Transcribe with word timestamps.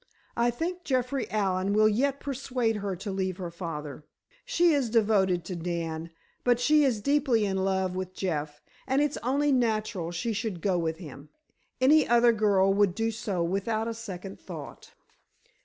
I 0.35 0.49
think 0.49 0.83
Jeffrey 0.83 1.29
Allen 1.29 1.73
will 1.73 1.87
yet 1.87 2.19
persuade 2.19 2.77
her 2.77 2.95
to 2.95 3.11
leave 3.11 3.37
her 3.37 3.51
father. 3.51 4.03
She 4.43 4.73
is 4.73 4.89
devoted 4.89 5.45
to 5.45 5.55
Dan, 5.55 6.09
but 6.43 6.59
she 6.59 6.83
is 6.83 7.01
deeply 7.03 7.45
in 7.45 7.57
love 7.63 7.95
with 7.95 8.15
Jeff 8.15 8.63
and 8.87 8.99
it's 9.03 9.17
only 9.17 9.51
natural 9.51 10.09
she 10.09 10.33
should 10.33 10.59
go 10.59 10.75
with 10.79 10.97
him. 10.97 11.29
Any 11.79 12.07
other 12.07 12.33
girl 12.33 12.73
would 12.73 12.95
do 12.95 13.11
so 13.11 13.43
without 13.43 13.87
a 13.87 13.93
second 13.93 14.39
thought. 14.39 14.93